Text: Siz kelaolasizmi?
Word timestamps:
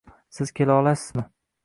Siz 0.37 0.51
kelaolasizmi? 0.59 1.27